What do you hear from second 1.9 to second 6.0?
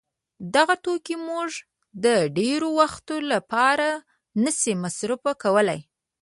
د ډېر وخت له پاره نه سي مصروف کولای.